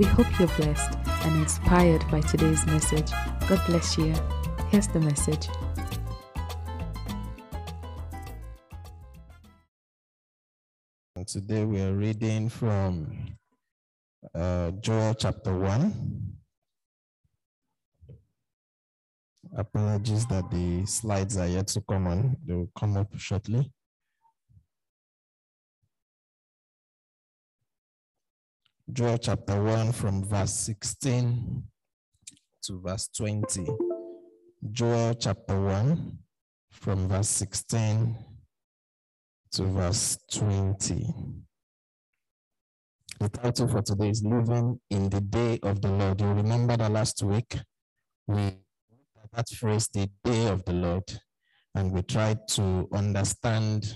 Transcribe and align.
We 0.00 0.06
hope 0.06 0.26
you're 0.38 0.48
blessed 0.56 0.96
and 1.24 1.42
inspired 1.42 2.02
by 2.10 2.22
today's 2.22 2.64
message. 2.64 3.10
God 3.46 3.60
bless 3.66 3.98
you. 3.98 4.14
Here's 4.70 4.88
the 4.88 4.98
message. 4.98 5.46
Today 11.26 11.66
we 11.66 11.82
are 11.82 11.92
reading 11.92 12.48
from 12.48 13.36
uh, 14.34 14.70
Joel 14.80 15.12
chapter 15.12 15.54
1. 15.54 15.92
Apologies 19.54 20.24
that 20.28 20.50
the 20.50 20.86
slides 20.86 21.36
are 21.36 21.46
yet 21.46 21.66
to 21.66 21.82
come 21.82 22.06
on. 22.06 22.38
They 22.46 22.54
will 22.54 22.70
come 22.74 22.96
up 22.96 23.12
shortly. 23.18 23.70
Joel 28.92 29.18
chapter 29.18 29.62
1 29.62 29.92
from 29.92 30.24
verse 30.24 30.52
16 30.52 31.62
to 32.62 32.80
verse 32.80 33.08
20. 33.16 33.66
Joel 34.72 35.14
chapter 35.14 35.60
1 35.60 36.18
from 36.72 37.08
verse 37.08 37.28
16 37.28 38.16
to 39.52 39.64
verse 39.64 40.18
20. 40.32 41.14
The 43.20 43.28
title 43.28 43.68
for 43.68 43.82
today 43.82 44.08
is 44.10 44.24
Living 44.24 44.80
in 44.90 45.08
the 45.08 45.20
Day 45.20 45.60
of 45.62 45.80
the 45.82 45.90
Lord. 45.90 46.20
You 46.20 46.28
remember 46.28 46.76
that 46.76 46.90
last 46.90 47.22
week 47.22 47.58
we 48.26 48.54
that 49.32 49.48
phrase, 49.50 49.88
the 49.88 50.10
day 50.24 50.48
of 50.48 50.64
the 50.64 50.72
Lord, 50.72 51.04
and 51.76 51.92
we 51.92 52.02
tried 52.02 52.48
to 52.48 52.88
understand 52.92 53.94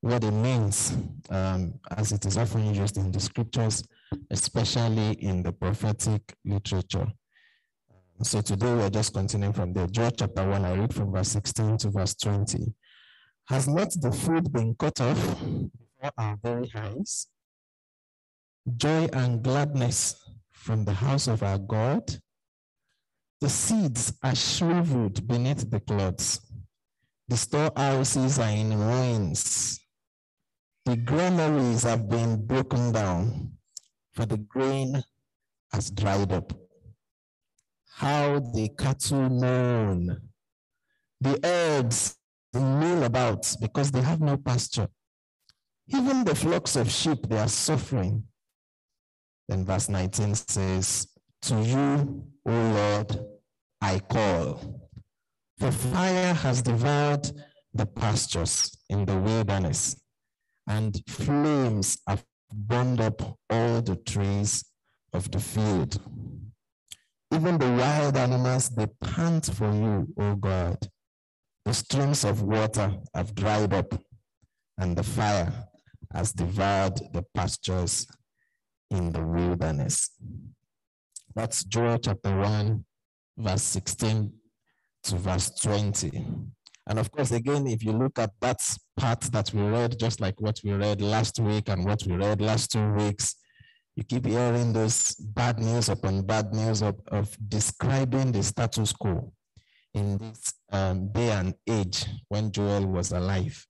what 0.00 0.24
it 0.24 0.32
means 0.32 0.96
um, 1.28 1.74
as 1.96 2.12
it 2.12 2.24
is 2.24 2.38
often 2.38 2.74
used 2.74 2.96
in 2.96 3.12
the 3.12 3.20
scriptures, 3.20 3.84
especially 4.30 5.12
in 5.12 5.42
the 5.42 5.52
prophetic 5.52 6.22
literature. 6.44 7.06
Um, 7.90 8.24
so 8.24 8.40
today 8.40 8.72
we're 8.74 8.90
just 8.90 9.14
continuing 9.14 9.52
from 9.52 9.72
there. 9.72 9.86
Joel 9.86 10.10
chapter 10.10 10.48
1, 10.48 10.64
I 10.64 10.74
read 10.74 10.94
from 10.94 11.12
verse 11.12 11.28
16 11.28 11.78
to 11.78 11.90
verse 11.90 12.14
20. 12.14 12.74
Has 13.48 13.68
not 13.68 13.92
the 14.00 14.12
food 14.12 14.52
been 14.52 14.74
cut 14.74 15.00
off 15.00 15.18
before 15.18 16.12
our 16.18 16.38
very 16.42 16.70
eyes? 16.74 17.26
Joy 18.76 19.08
and 19.12 19.42
gladness 19.42 20.14
from 20.52 20.84
the 20.84 20.92
house 20.92 21.26
of 21.26 21.42
our 21.42 21.58
God? 21.58 22.02
The 23.40 23.48
seeds 23.48 24.12
are 24.22 24.36
shriveled 24.36 25.26
beneath 25.26 25.68
the 25.68 25.80
clods. 25.80 26.40
The 27.26 27.36
storehouses 27.36 28.38
are 28.38 28.50
in 28.50 28.78
ruins. 28.78 29.80
The 30.84 30.96
granaries 30.96 31.84
have 31.84 32.08
been 32.08 32.44
broken 32.46 32.92
down, 32.92 33.52
for 34.12 34.26
the 34.26 34.36
grain 34.36 35.02
has 35.72 35.90
dried 35.90 36.32
up. 36.32 36.52
How 37.94 38.40
the 38.40 38.68
cattle 38.78 39.28
mourn. 39.28 40.20
The 41.20 41.38
herds 41.42 42.16
mill 42.52 43.04
about 43.04 43.54
because 43.60 43.90
they 43.90 44.02
have 44.02 44.20
no 44.20 44.36
pasture. 44.36 44.88
Even 45.88 46.24
the 46.24 46.34
flocks 46.34 46.76
of 46.76 46.90
sheep, 46.90 47.28
they 47.28 47.38
are 47.38 47.48
suffering. 47.48 48.24
Then 49.48 49.64
verse 49.64 49.88
19 49.88 50.34
says, 50.34 51.08
To 51.42 51.60
you, 51.62 52.24
O 52.46 52.50
Lord, 52.50 53.18
I 53.80 53.98
call. 53.98 54.82
For 55.58 55.70
fire 55.70 56.34
has 56.34 56.62
devoured 56.62 57.30
the 57.74 57.86
pastures 57.86 58.76
in 58.88 59.04
the 59.04 59.16
wilderness, 59.16 59.96
and 60.66 61.00
flames 61.08 61.98
have 62.06 62.24
burned 62.52 63.00
up 63.00 63.20
all 63.50 63.82
the 63.82 63.96
trees 63.96 64.64
of 65.12 65.30
the 65.30 65.40
field. 65.40 66.00
Even 67.32 67.58
the 67.58 67.70
wild 67.72 68.16
animals, 68.16 68.68
they 68.70 68.86
pant 69.02 69.46
for 69.54 69.72
you, 69.72 70.06
O 70.18 70.34
God. 70.34 70.78
The 71.64 71.74
streams 71.74 72.24
of 72.24 72.42
water 72.42 72.92
have 73.14 73.34
dried 73.34 73.72
up, 73.72 73.94
and 74.78 74.96
the 74.96 75.02
fire 75.02 75.52
has 76.12 76.32
devoured 76.32 77.00
the 77.12 77.24
pastures 77.34 78.06
in 78.90 79.12
the 79.12 79.22
wilderness. 79.22 80.10
That's 81.34 81.64
Joel 81.64 81.98
chapter 81.98 82.36
1, 82.36 82.84
verse 83.38 83.62
16 83.62 84.32
to 85.04 85.16
verse 85.16 85.50
20. 85.60 86.26
And 86.88 86.98
of 86.98 87.10
course, 87.10 87.30
again, 87.30 87.66
if 87.66 87.84
you 87.84 87.92
look 87.92 88.18
at 88.18 88.30
that 88.40 88.60
part 88.96 89.20
that 89.20 89.52
we 89.54 89.62
read, 89.62 89.98
just 89.98 90.20
like 90.20 90.40
what 90.40 90.58
we 90.64 90.72
read 90.72 91.00
last 91.00 91.38
week 91.38 91.68
and 91.68 91.84
what 91.84 92.02
we 92.06 92.16
read 92.16 92.40
last 92.40 92.72
two 92.72 92.92
weeks, 92.94 93.36
you 93.94 94.04
keep 94.04 94.26
hearing 94.26 94.72
those 94.72 95.14
bad 95.14 95.58
news 95.58 95.88
upon 95.88 96.22
bad 96.22 96.52
news 96.52 96.82
of, 96.82 96.98
of 97.08 97.36
describing 97.48 98.32
the 98.32 98.42
status 98.42 98.92
quo 98.92 99.32
in 99.94 100.18
this 100.18 100.54
um, 100.72 101.12
day 101.12 101.30
and 101.30 101.54
age 101.68 102.06
when 102.28 102.50
Joel 102.50 102.86
was 102.86 103.12
alive. 103.12 103.66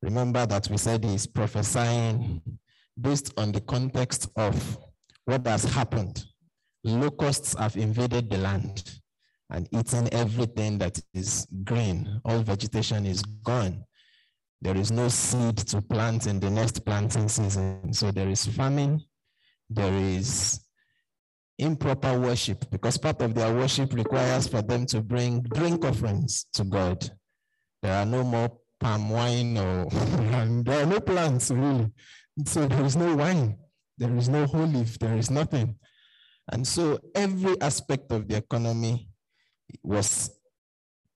Remember 0.00 0.46
that 0.46 0.68
we 0.70 0.76
said 0.76 1.04
he's 1.04 1.26
prophesying 1.26 2.40
based 2.98 3.34
on 3.36 3.52
the 3.52 3.60
context 3.60 4.28
of 4.36 4.78
what 5.24 5.46
has 5.46 5.64
happened. 5.64 6.24
Locusts 6.84 7.58
have 7.58 7.76
invaded 7.76 8.30
the 8.30 8.38
land 8.38 9.00
and 9.50 9.68
eaten 9.72 10.12
everything 10.12 10.78
that 10.78 11.00
is 11.14 11.46
green. 11.64 12.20
All 12.24 12.40
vegetation 12.40 13.06
is 13.06 13.22
gone. 13.22 13.84
There 14.60 14.76
is 14.76 14.90
no 14.90 15.08
seed 15.08 15.56
to 15.56 15.80
plant 15.80 16.26
in 16.26 16.40
the 16.40 16.50
next 16.50 16.84
planting 16.84 17.28
season. 17.28 17.92
So 17.92 18.10
there 18.10 18.28
is 18.28 18.44
famine, 18.44 19.00
there 19.70 19.94
is 19.94 20.60
improper 21.58 22.18
worship 22.18 22.70
because 22.70 22.98
part 22.98 23.20
of 23.22 23.34
their 23.34 23.52
worship 23.54 23.92
requires 23.92 24.46
for 24.46 24.62
them 24.62 24.86
to 24.86 25.00
bring 25.00 25.42
drink 25.42 25.84
offerings 25.84 26.46
to 26.54 26.64
God. 26.64 27.10
There 27.82 27.94
are 27.94 28.06
no 28.06 28.24
more 28.24 28.50
palm 28.80 29.10
wine 29.10 29.56
or 29.56 29.86
there 30.64 30.82
are 30.82 30.86
no 30.86 31.00
plants 31.00 31.50
really. 31.50 31.90
So 32.46 32.66
there 32.66 32.84
is 32.84 32.96
no 32.96 33.16
wine, 33.16 33.56
there 33.96 34.14
is 34.16 34.28
no 34.28 34.46
olive, 34.54 34.98
there 34.98 35.16
is 35.16 35.30
nothing. 35.30 35.76
And 36.50 36.66
so 36.66 36.98
every 37.14 37.60
aspect 37.60 38.10
of 38.12 38.26
the 38.28 38.36
economy 38.36 39.07
was 39.82 40.30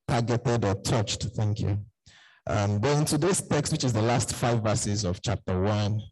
targeted 0.08 0.64
or 0.64 0.74
touched. 0.74 1.24
Thank 1.34 1.60
you. 1.60 1.78
Um, 2.46 2.80
but 2.80 2.96
in 2.98 3.04
today's 3.04 3.40
text, 3.40 3.72
which 3.72 3.84
is 3.84 3.92
the 3.92 4.02
last 4.02 4.34
five 4.34 4.62
verses 4.62 5.04
of 5.04 5.22
chapter 5.22 5.60
one, 5.60 6.02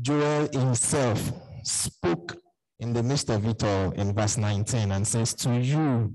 Joel 0.00 0.48
himself 0.52 1.32
spoke 1.62 2.36
in 2.80 2.92
the 2.92 3.02
midst 3.02 3.30
of 3.30 3.46
it 3.46 3.62
all 3.62 3.90
in 3.92 4.14
verse 4.14 4.36
19 4.36 4.92
and 4.92 5.06
says, 5.06 5.34
To 5.34 5.58
you, 5.58 6.14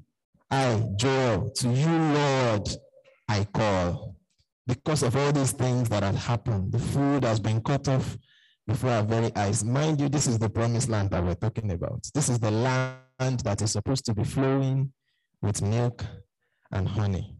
I, 0.49 0.83
Joel, 0.95 1.51
to 1.57 1.69
you, 1.69 1.88
Lord, 1.88 2.69
I 3.27 3.45
call. 3.45 4.15
Because 4.67 5.03
of 5.03 5.15
all 5.15 5.31
these 5.31 5.51
things 5.53 5.89
that 5.89 6.03
have 6.03 6.15
happened, 6.15 6.71
the 6.71 6.79
food 6.79 7.23
has 7.23 7.39
been 7.39 7.61
cut 7.61 7.88
off 7.88 8.17
before 8.67 8.91
our 8.91 9.03
very 9.03 9.35
eyes. 9.35 9.63
Mind 9.63 9.99
you, 9.99 10.07
this 10.07 10.27
is 10.27 10.38
the 10.38 10.49
promised 10.49 10.89
land 10.89 11.09
that 11.11 11.23
we're 11.23 11.35
talking 11.35 11.71
about. 11.71 12.07
This 12.13 12.29
is 12.29 12.39
the 12.39 12.51
land 12.51 13.39
that 13.41 13.62
is 13.62 13.71
supposed 13.71 14.06
to 14.06 14.13
be 14.13 14.24
flowing 14.24 14.91
with 15.41 15.61
milk 15.61 16.05
and 16.71 16.88
honey. 16.88 17.38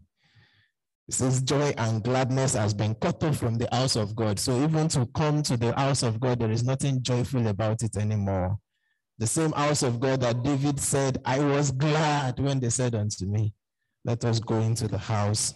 It 1.08 1.14
says 1.14 1.42
joy 1.42 1.74
and 1.76 2.02
gladness 2.02 2.54
has 2.54 2.72
been 2.72 2.94
cut 2.94 3.22
off 3.24 3.36
from 3.36 3.58
the 3.58 3.68
house 3.72 3.96
of 3.96 4.14
God. 4.14 4.38
So 4.38 4.62
even 4.62 4.88
to 4.88 5.06
come 5.14 5.42
to 5.42 5.56
the 5.56 5.74
house 5.74 6.02
of 6.02 6.20
God, 6.20 6.38
there 6.38 6.50
is 6.50 6.64
nothing 6.64 7.02
joyful 7.02 7.46
about 7.48 7.82
it 7.82 7.96
anymore. 7.96 8.56
The 9.18 9.26
same 9.26 9.52
house 9.52 9.82
of 9.82 10.00
God 10.00 10.20
that 10.22 10.42
David 10.42 10.80
said, 10.80 11.18
I 11.24 11.38
was 11.40 11.70
glad 11.70 12.40
when 12.40 12.60
they 12.60 12.70
said 12.70 12.94
unto 12.94 13.26
me, 13.26 13.52
Let 14.04 14.24
us 14.24 14.40
go 14.40 14.58
into 14.60 14.88
the 14.88 14.98
house 14.98 15.54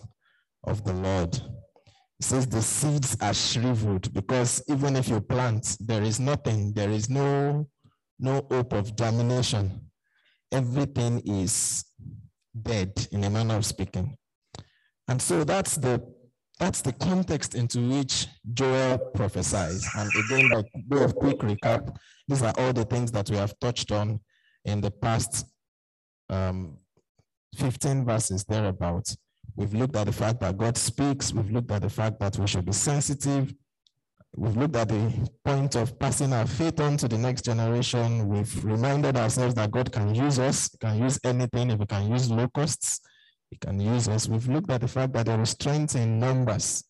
of 0.64 0.84
the 0.84 0.93
Lord. 0.93 1.34
It 1.34 2.25
says 2.25 2.46
the 2.46 2.62
seeds 2.62 3.16
are 3.20 3.34
shriveled 3.34 4.12
because 4.12 4.62
even 4.69 4.96
if 4.96 5.08
you 5.08 5.20
plant, 5.20 5.76
there 5.81 6.02
is 6.02 6.19
nothing, 6.19 6.72
there 6.75 6.90
is 6.90 7.10
no, 7.10 7.69
no 8.19 8.46
hope 8.50 8.72
of 8.72 8.96
germination. 8.96 9.90
Everything 10.50 11.22
is 11.26 11.84
dead 12.62 12.93
in 13.12 13.25
a 13.25 13.31
manner 13.31 13.56
of 13.56 13.64
speaking. 13.64 14.17
And 15.08 15.20
so 15.20 15.44
that's 15.44 15.76
the 15.76 16.03
that's 16.58 16.81
the 16.81 16.93
context 16.93 17.55
into 17.55 17.81
which 17.81 18.26
Joel 18.55 18.99
prophesies. 19.14 19.87
And 19.94 20.11
again, 20.25 20.49
by 20.49 20.97
way 20.97 21.05
of 21.05 21.14
quick 21.14 21.38
recap, 21.41 21.94
these 22.26 22.43
are 22.43 22.55
all 22.56 22.73
the 22.73 22.87
things 22.87 23.12
that 23.12 23.29
we 23.29 23.37
have 23.37 23.58
touched 23.61 23.93
on 23.93 24.20
in 24.64 24.81
the 24.81 24.91
past 24.91 25.47
um, 26.31 26.79
15 27.56 28.06
verses 28.06 28.44
thereabouts. 28.44 29.19
We've 29.55 29.75
looked 29.75 29.97
at 29.97 30.06
the 30.06 30.12
fact 30.12 30.41
that 30.41 30.56
God 30.56 30.76
speaks. 30.79 31.32
We've 31.32 31.50
looked 31.50 31.70
at 31.70 31.82
the 31.82 31.91
fact 31.91 32.20
that 32.20 32.38
we 32.38 32.47
should 32.47 32.64
be 32.64 32.73
sensitive. 32.73 33.53
We've 34.38 34.55
looked 34.55 34.77
at 34.77 34.88
the 34.88 35.31
point 35.43 35.77
of 35.77 35.99
passing 35.99 36.35
our 36.35 36.47
faith 36.47 36.79
on 36.79 36.99
to 36.99 37.09
the 37.09 37.17
next 37.17 37.47
generation. 37.47 38.29
We've 38.29 38.65
reminded 38.65 39.17
ourselves 39.17 39.55
that 39.55 39.71
God 39.71 39.91
can 39.91 40.15
use 40.15 40.38
us, 40.38 40.69
can 40.79 41.03
use 41.03 41.19
anything. 41.25 41.71
If 41.71 41.79
we 41.79 41.87
can 41.87 42.11
use 42.11 42.31
locusts, 42.31 43.00
he 43.49 43.56
can 43.56 43.81
use 43.81 44.09
us. 44.09 44.29
We've 44.29 44.47
looked 44.47 44.71
at 44.71 44.83
the 44.83 44.88
fact 44.88 45.15
that 45.15 45.25
there 45.25 45.41
is 45.41 45.50
strength 45.50 45.97
in 45.97 46.21
numbers. 46.21 46.85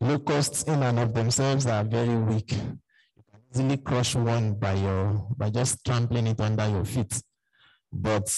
Locusts 0.00 0.64
in 0.64 0.82
and 0.82 0.98
of 0.98 1.14
themselves 1.14 1.64
are 1.66 1.82
very 1.82 2.14
weak. 2.14 2.52
You 2.52 3.22
can 3.30 3.40
easily 3.50 3.78
crush 3.78 4.14
one 4.14 4.52
by 4.54 4.74
your 4.74 5.28
by 5.38 5.48
just 5.48 5.82
trampling 5.86 6.26
it 6.26 6.40
under 6.42 6.68
your 6.68 6.84
feet. 6.84 7.22
But 7.90 8.30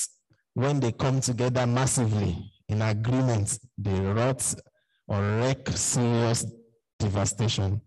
when 0.52 0.78
they 0.78 0.92
come 0.92 1.20
together 1.20 1.66
massively 1.66 2.52
in 2.68 2.82
agreement, 2.82 3.58
they 3.76 3.98
rot 3.98 4.54
or 5.08 5.20
wreak 5.40 5.68
serious 5.70 6.46
devastation. 7.00 7.80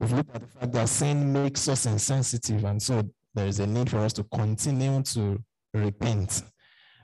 We've 0.00 0.12
looked 0.12 0.34
at 0.34 0.42
the 0.42 0.48
fact 0.48 0.72
that 0.72 0.88
sin 0.88 1.32
makes 1.32 1.68
us 1.68 1.86
insensitive, 1.86 2.64
and 2.64 2.82
so 2.82 3.02
there 3.34 3.46
is 3.46 3.60
a 3.60 3.66
need 3.66 3.90
for 3.90 3.98
us 3.98 4.12
to 4.14 4.24
continue 4.24 5.02
to 5.02 5.42
repent. 5.72 6.42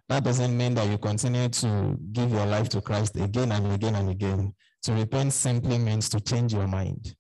That 0.08 0.24
doesn't 0.24 0.56
mean 0.56 0.74
that 0.74 0.88
you 0.88 0.98
continue 0.98 1.48
to 1.48 1.96
give 2.12 2.30
your 2.32 2.46
life 2.46 2.68
to 2.70 2.80
Christ 2.80 3.16
again 3.16 3.52
and 3.52 3.72
again 3.72 3.94
and 3.94 4.10
again. 4.10 4.54
To 4.84 4.92
repent 4.92 5.32
simply 5.32 5.78
means 5.78 6.08
to 6.08 6.20
change 6.20 6.52
your 6.52 6.66
mind 6.66 7.14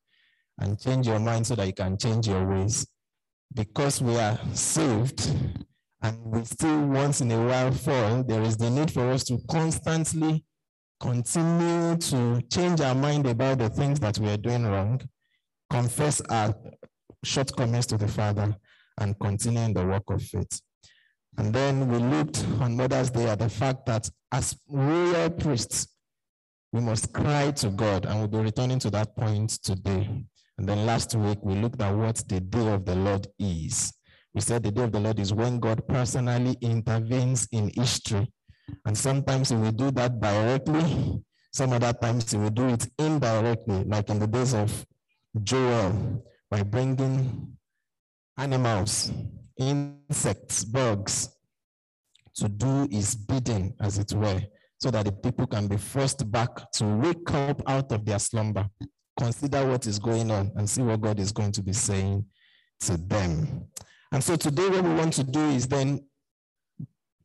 and 0.58 0.80
change 0.80 1.06
your 1.06 1.20
mind 1.20 1.46
so 1.46 1.54
that 1.54 1.66
you 1.66 1.72
can 1.72 1.96
change 1.98 2.26
your 2.26 2.44
ways. 2.46 2.86
Because 3.54 4.00
we 4.00 4.16
are 4.16 4.38
saved 4.54 5.30
and 6.02 6.18
we 6.24 6.44
still 6.44 6.86
once 6.86 7.20
in 7.20 7.30
a 7.30 7.46
while 7.46 7.72
fall, 7.72 8.24
there 8.24 8.42
is 8.42 8.56
the 8.56 8.70
need 8.70 8.90
for 8.90 9.10
us 9.10 9.24
to 9.24 9.38
constantly 9.48 10.44
continue 11.00 11.96
to 11.96 12.42
change 12.50 12.80
our 12.80 12.94
mind 12.94 13.26
about 13.26 13.58
the 13.58 13.68
things 13.68 14.00
that 14.00 14.18
we 14.18 14.28
are 14.28 14.36
doing 14.36 14.66
wrong, 14.66 15.00
confess 15.70 16.20
our 16.22 16.54
shortcomings 17.24 17.86
to 17.86 17.96
the 17.96 18.08
Father, 18.08 18.54
and 18.98 19.18
continue 19.18 19.62
in 19.62 19.72
the 19.72 19.86
work 19.86 20.02
of 20.10 20.22
faith. 20.22 20.60
And 21.38 21.54
then 21.54 21.88
we 21.88 21.98
looked 21.98 22.44
on 22.60 22.76
Mother's 22.76 23.10
Day 23.10 23.26
at 23.28 23.38
the 23.38 23.48
fact 23.48 23.86
that 23.86 24.10
as 24.32 24.56
royal 24.68 25.30
priests, 25.30 25.86
we 26.72 26.80
must 26.80 27.12
cry 27.12 27.50
to 27.52 27.70
God, 27.70 28.06
and 28.06 28.18
we'll 28.18 28.28
be 28.28 28.38
returning 28.38 28.78
to 28.80 28.90
that 28.90 29.16
point 29.16 29.50
today. 29.62 30.24
And 30.58 30.68
then 30.68 30.84
last 30.84 31.14
week, 31.14 31.38
we 31.42 31.54
looked 31.54 31.80
at 31.80 31.96
what 31.96 32.16
the 32.28 32.40
day 32.40 32.68
of 32.68 32.84
the 32.84 32.94
Lord 32.94 33.26
is. 33.38 33.92
We 34.34 34.40
said 34.40 34.62
the 34.62 34.70
day 34.70 34.82
of 34.82 34.92
the 34.92 35.00
Lord 35.00 35.18
is 35.18 35.32
when 35.32 35.58
God 35.58 35.86
personally 35.88 36.56
intervenes 36.60 37.48
in 37.52 37.70
history. 37.74 38.30
And 38.84 38.96
sometimes 38.96 39.48
he 39.48 39.56
will 39.56 39.72
do 39.72 39.90
that 39.92 40.20
directly, 40.20 41.22
some 41.52 41.72
other 41.72 41.92
times 41.92 42.30
he 42.30 42.38
will 42.38 42.50
do 42.50 42.68
it 42.68 42.86
indirectly, 42.98 43.84
like 43.84 44.10
in 44.10 44.18
the 44.18 44.26
days 44.26 44.54
of 44.54 44.86
Joel, 45.42 46.24
by 46.50 46.62
bringing 46.62 47.56
animals, 48.36 49.12
insects, 49.56 50.64
bugs, 50.64 51.28
to 52.34 52.48
do 52.48 52.88
his 52.90 53.14
bidding, 53.14 53.74
as 53.80 53.98
it 53.98 54.12
were, 54.12 54.40
so 54.78 54.90
that 54.90 55.04
the 55.04 55.12
people 55.12 55.46
can 55.46 55.68
be 55.68 55.76
forced 55.76 56.30
back 56.30 56.70
to 56.72 56.84
wake 56.84 57.30
up 57.32 57.62
out 57.66 57.92
of 57.92 58.04
their 58.04 58.18
slumber, 58.18 58.68
consider 59.18 59.66
what 59.66 59.86
is 59.86 59.98
going 59.98 60.30
on, 60.30 60.50
and 60.56 60.68
see 60.68 60.82
what 60.82 61.00
God 61.00 61.20
is 61.20 61.32
going 61.32 61.52
to 61.52 61.62
be 61.62 61.72
saying 61.72 62.24
to 62.80 62.96
them. 62.96 63.66
And 64.12 64.24
so 64.24 64.36
today, 64.36 64.68
what 64.68 64.82
we 64.82 64.94
want 64.94 65.12
to 65.14 65.24
do 65.24 65.40
is 65.50 65.68
then 65.68 66.00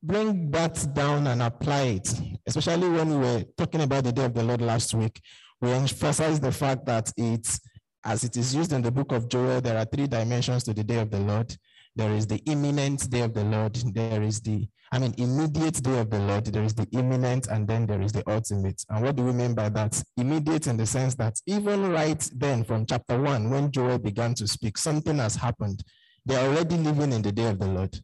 bring 0.04 0.52
that 0.52 0.94
down 0.94 1.26
and 1.28 1.42
apply 1.42 1.82
it, 1.82 2.14
especially 2.46 2.90
when 2.90 3.10
we 3.10 3.16
were 3.16 3.44
talking 3.58 3.82
about 3.82 4.04
the 4.04 4.12
day 4.12 4.26
of 4.26 4.34
the 4.34 4.44
Lord 4.44 4.62
last 4.62 4.94
week. 4.94 5.20
We 5.62 5.72
emphasize 5.72 6.40
the 6.40 6.52
fact 6.52 6.86
that 6.86 7.12
it's, 7.18 7.60
as 8.06 8.24
it 8.24 8.38
is 8.38 8.56
used 8.56 8.72
in 8.72 8.82
the 8.82 8.92
book 8.92 9.12
of 9.12 9.28
Joel, 9.28 9.62
there 9.62 9.78
are 9.78 9.86
three 9.86 10.08
dimensions 10.08 10.64
to 10.66 10.74
the 10.74 10.84
day 10.84 11.00
of 11.00 11.12
the 11.12 11.20
Lord. 11.20 11.56
There 11.96 12.12
is 12.12 12.28
the 12.28 12.38
imminent 12.46 13.10
day 13.10 13.22
of 13.22 13.34
the 13.34 13.44
Lord. 13.44 13.76
There 13.76 14.22
is 14.22 14.42
the, 14.42 14.68
I 14.92 15.00
mean, 15.00 15.14
immediate 15.18 15.82
day 15.82 16.00
of 16.00 16.10
the 16.10 16.20
Lord. 16.20 16.46
There 16.46 16.64
is 16.64 16.74
the 16.74 16.88
imminent, 16.92 17.48
and 17.48 17.68
then 17.68 17.86
there 17.86 18.02
is 18.02 18.12
the 18.12 18.24
ultimate. 18.30 18.84
And 18.90 19.04
what 19.04 19.16
do 19.16 19.24
we 19.24 19.32
mean 19.32 19.54
by 19.54 19.70
that? 19.70 20.02
Immediate 20.18 20.68
in 20.68 20.78
the 20.78 20.86
sense 20.86 21.16
that 21.16 21.36
even 21.48 21.92
right 21.92 22.30
then, 22.36 22.64
from 22.64 22.86
chapter 22.86 23.20
one, 23.20 23.50
when 23.50 23.72
Joel 23.72 23.98
began 23.98 24.34
to 24.36 24.48
speak, 24.48 24.78
something 24.78 25.18
has 25.18 25.36
happened 25.36 25.84
they 26.26 26.36
are 26.36 26.48
already 26.48 26.78
living 26.78 27.14
in 27.14 27.22
the 27.22 27.32
day 27.32 27.50
of 27.50 27.60
the 27.60 27.68
Lord. 27.68 27.96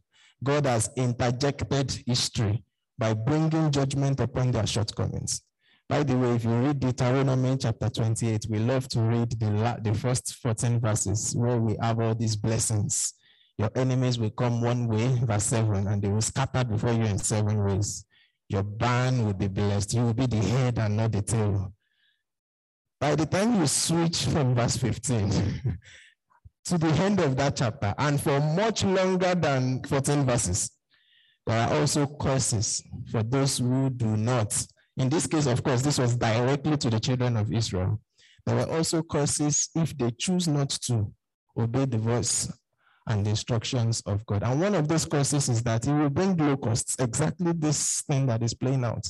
God 0.44 0.66
has 0.66 0.90
interjected 0.96 2.02
history 2.06 2.62
by 2.96 3.14
bringing 3.14 3.70
judgment 3.70 4.20
upon 4.20 4.52
their 4.52 4.66
shortcomings. 4.66 5.42
By 5.92 6.04
the 6.04 6.16
way, 6.16 6.36
if 6.36 6.44
you 6.44 6.52
read 6.52 6.80
Deuteronomy 6.80 7.54
chapter 7.58 7.90
28, 7.90 8.46
we 8.48 8.60
love 8.60 8.88
to 8.88 9.00
read 9.02 9.30
the, 9.32 9.78
the 9.82 9.92
first 9.92 10.36
14 10.36 10.80
verses 10.80 11.36
where 11.36 11.58
we 11.58 11.76
have 11.82 12.00
all 12.00 12.14
these 12.14 12.34
blessings. 12.34 13.12
Your 13.58 13.68
enemies 13.74 14.18
will 14.18 14.30
come 14.30 14.62
one 14.62 14.88
way, 14.88 15.18
verse 15.22 15.44
7, 15.44 15.86
and 15.86 16.00
they 16.00 16.08
will 16.08 16.22
scatter 16.22 16.64
before 16.64 16.92
you 16.92 17.02
in 17.02 17.18
seven 17.18 17.62
ways. 17.62 18.06
Your 18.48 18.62
barn 18.62 19.26
will 19.26 19.34
be 19.34 19.48
blessed. 19.48 19.92
You 19.92 20.04
will 20.04 20.14
be 20.14 20.24
the 20.24 20.38
head 20.38 20.78
and 20.78 20.96
not 20.96 21.12
the 21.12 21.20
tail. 21.20 21.74
By 22.98 23.14
the 23.14 23.26
time 23.26 23.60
you 23.60 23.66
switch 23.66 24.24
from 24.24 24.54
verse 24.54 24.78
15, 24.78 25.30
to 26.64 26.78
the 26.78 26.88
end 27.02 27.20
of 27.20 27.36
that 27.36 27.56
chapter 27.56 27.94
and 27.98 28.18
for 28.18 28.40
much 28.40 28.82
longer 28.82 29.34
than 29.34 29.82
14 29.84 30.24
verses. 30.24 30.70
There 31.46 31.68
are 31.68 31.74
also 31.74 32.06
curses 32.06 32.82
for 33.10 33.22
those 33.22 33.58
who 33.58 33.90
do 33.90 34.16
not. 34.16 34.54
In 34.96 35.08
this 35.08 35.26
case, 35.26 35.46
of 35.46 35.62
course, 35.62 35.82
this 35.82 35.98
was 35.98 36.16
directly 36.16 36.76
to 36.76 36.90
the 36.90 37.00
children 37.00 37.36
of 37.36 37.52
Israel. 37.52 38.00
There 38.44 38.56
were 38.56 38.70
also 38.70 39.02
curses 39.02 39.70
if 39.74 39.96
they 39.96 40.10
choose 40.10 40.48
not 40.48 40.70
to 40.86 41.12
obey 41.56 41.84
the 41.86 41.98
voice 41.98 42.52
and 43.06 43.24
the 43.24 43.30
instructions 43.30 44.02
of 44.06 44.24
God. 44.26 44.42
And 44.42 44.60
one 44.60 44.74
of 44.74 44.88
those 44.88 45.04
curses 45.06 45.48
is 45.48 45.62
that 45.62 45.84
he 45.84 45.92
will 45.92 46.10
bring 46.10 46.36
locusts, 46.36 46.96
exactly 46.98 47.52
this 47.52 48.02
thing 48.02 48.26
that 48.26 48.42
is 48.42 48.54
playing 48.54 48.84
out 48.84 49.06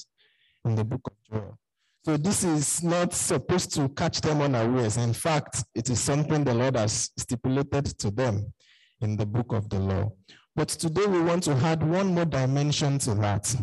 in 0.64 0.74
the 0.74 0.84
book 0.84 1.00
of 1.06 1.12
Joel. 1.30 1.58
So 2.04 2.16
this 2.16 2.42
is 2.42 2.82
not 2.82 3.12
supposed 3.12 3.72
to 3.74 3.88
catch 3.90 4.20
them 4.20 4.40
unawares. 4.40 4.96
In 4.96 5.12
fact, 5.12 5.64
it 5.74 5.88
is 5.88 6.00
something 6.00 6.42
the 6.42 6.54
Lord 6.54 6.76
has 6.76 7.10
stipulated 7.16 7.86
to 7.98 8.10
them 8.10 8.52
in 9.00 9.16
the 9.16 9.26
book 9.26 9.52
of 9.52 9.68
the 9.68 9.78
law. 9.78 10.12
But 10.56 10.68
today 10.68 11.06
we 11.06 11.20
want 11.20 11.44
to 11.44 11.52
add 11.52 11.82
one 11.82 12.14
more 12.14 12.24
dimension 12.24 12.98
to 13.00 13.14
that. 13.16 13.54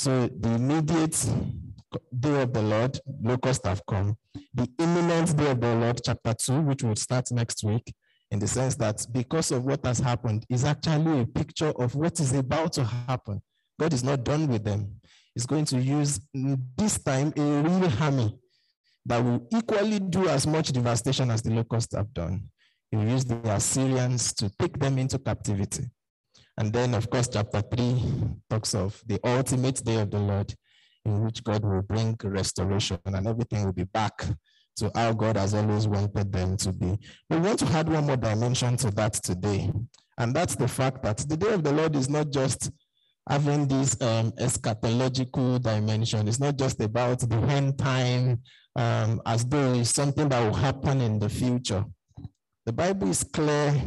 So 0.00 0.28
the 0.28 0.54
immediate 0.54 1.14
day 2.18 2.40
of 2.40 2.54
the 2.54 2.62
Lord, 2.62 2.98
locusts 3.22 3.66
have 3.66 3.84
come. 3.84 4.16
The 4.54 4.66
imminent 4.78 5.36
day 5.36 5.50
of 5.50 5.60
the 5.60 5.74
Lord, 5.74 6.00
chapter 6.02 6.32
2, 6.32 6.62
which 6.62 6.82
will 6.82 6.96
start 6.96 7.30
next 7.32 7.62
week, 7.62 7.92
in 8.30 8.38
the 8.38 8.48
sense 8.48 8.76
that 8.76 9.06
because 9.12 9.50
of 9.50 9.66
what 9.66 9.84
has 9.84 9.98
happened, 9.98 10.46
is 10.48 10.64
actually 10.64 11.20
a 11.20 11.26
picture 11.26 11.74
of 11.78 11.94
what 11.94 12.18
is 12.18 12.32
about 12.32 12.72
to 12.72 12.84
happen. 12.84 13.42
God 13.78 13.92
is 13.92 14.02
not 14.02 14.24
done 14.24 14.48
with 14.48 14.64
them 14.64 15.02
He's 15.34 15.44
going 15.44 15.66
to 15.66 15.78
use 15.78 16.18
this 16.32 16.98
time 16.98 17.34
a 17.36 17.42
real 17.60 17.92
army 18.00 18.34
that 19.04 19.22
will 19.22 19.46
equally 19.52 20.00
do 20.00 20.28
as 20.28 20.46
much 20.46 20.72
devastation 20.72 21.30
as 21.30 21.42
the 21.42 21.50
locusts 21.50 21.94
have 21.94 22.14
done. 22.14 22.48
He 22.90 22.96
will 22.96 23.06
use 23.06 23.26
the 23.26 23.38
Assyrians 23.50 24.32
to 24.32 24.50
take 24.58 24.78
them 24.78 24.96
into 24.96 25.18
captivity. 25.18 25.90
And 26.60 26.70
then, 26.74 26.92
of 26.92 27.08
course, 27.08 27.26
chapter 27.26 27.62
3 27.62 28.02
talks 28.50 28.74
of 28.74 29.02
the 29.06 29.18
ultimate 29.24 29.82
day 29.82 29.98
of 29.98 30.10
the 30.10 30.18
Lord, 30.18 30.54
in 31.06 31.24
which 31.24 31.42
God 31.42 31.64
will 31.64 31.80
bring 31.80 32.14
restoration 32.22 32.98
and 33.06 33.26
everything 33.26 33.64
will 33.64 33.72
be 33.72 33.84
back 33.84 34.26
to 34.76 34.92
how 34.94 35.14
God 35.14 35.38
has 35.38 35.54
always 35.54 35.88
wanted 35.88 36.30
them 36.30 36.58
to 36.58 36.70
be. 36.70 36.98
We 37.30 37.38
want 37.38 37.60
to 37.60 37.66
add 37.68 37.88
one 37.88 38.04
more 38.04 38.18
dimension 38.18 38.76
to 38.76 38.90
that 38.90 39.14
today. 39.14 39.72
And 40.18 40.34
that's 40.34 40.54
the 40.54 40.68
fact 40.68 41.02
that 41.02 41.26
the 41.26 41.36
day 41.38 41.54
of 41.54 41.64
the 41.64 41.72
Lord 41.72 41.96
is 41.96 42.10
not 42.10 42.30
just 42.30 42.70
having 43.26 43.66
this 43.66 43.98
um, 44.02 44.30
eschatological 44.32 45.62
dimension. 45.62 46.28
It's 46.28 46.40
not 46.40 46.58
just 46.58 46.78
about 46.82 47.20
the 47.20 47.38
end 47.38 47.78
time 47.78 48.42
um, 48.76 49.22
as 49.24 49.46
though 49.46 49.72
it's 49.72 49.94
something 49.94 50.28
that 50.28 50.44
will 50.44 50.52
happen 50.52 51.00
in 51.00 51.18
the 51.18 51.30
future. 51.30 51.86
The 52.66 52.72
Bible 52.74 53.08
is 53.08 53.24
clear 53.24 53.82